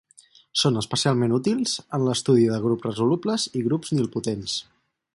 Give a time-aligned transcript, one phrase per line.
[0.61, 4.61] Són especialment útils en l'estudi de grups resolubles i grups nilpotents.